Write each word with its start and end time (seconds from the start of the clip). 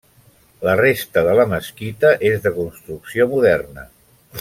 La 0.67 0.73
resta 0.79 1.23
de 1.29 1.35
la 1.41 1.45
mesquita 1.53 2.13
és 2.33 2.43
de 2.49 2.55
construcció 2.59 3.33
moderna. 3.37 3.89